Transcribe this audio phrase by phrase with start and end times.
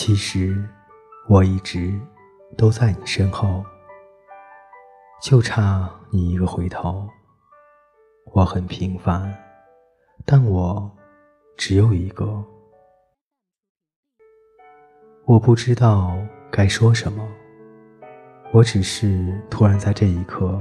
[0.00, 0.64] 其实，
[1.28, 1.92] 我一直
[2.56, 3.64] 都在你身后，
[5.20, 7.04] 就差你一个回头。
[8.32, 9.36] 我很平凡，
[10.24, 10.88] 但我
[11.56, 12.44] 只有一个。
[15.24, 16.16] 我不知道
[16.48, 17.28] 该说什么，
[18.52, 20.60] 我只是突然在这一刻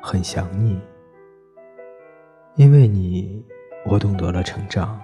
[0.00, 0.80] 很想你，
[2.54, 3.44] 因为你，
[3.84, 4.98] 我懂得了成长。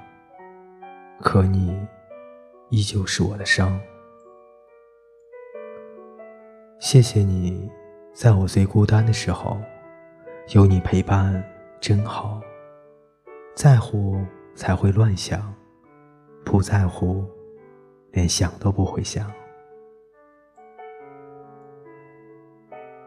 [1.20, 1.79] 可你，
[2.70, 3.79] 依旧是我的伤。
[6.80, 7.70] 谢谢你，
[8.12, 9.57] 在我最孤单的时候，
[10.54, 11.43] 有你陪伴。
[11.79, 12.40] 真好，
[13.54, 14.18] 在乎
[14.54, 15.54] 才会乱想，
[16.44, 17.24] 不在乎，
[18.12, 19.30] 连想都不会想。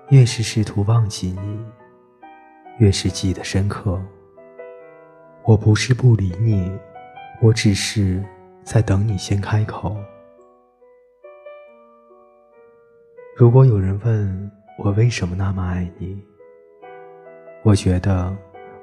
[0.10, 1.66] 越是试图忘记你，
[2.78, 4.00] 越是记得深刻。
[5.44, 6.72] 我不是不理你，
[7.42, 8.24] 我只是
[8.72, 9.98] 在等你先开口。
[13.36, 16.24] 如果有人问我为什么那么爱你，
[17.64, 18.32] 我觉得。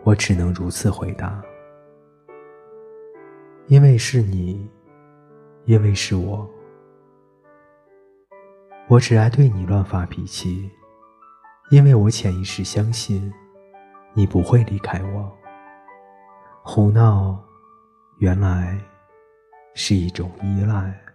[0.02, 1.42] 我只能如此回答，
[3.66, 4.70] 因为是你，
[5.64, 6.48] 因为是我。
[8.86, 10.70] 我只爱对你乱发脾气，
[11.70, 13.32] 因为我潜意识相信
[14.14, 15.36] 你不会离开我。
[16.62, 17.36] 胡闹，
[18.18, 18.78] 原来
[19.76, 21.05] 是一种依赖。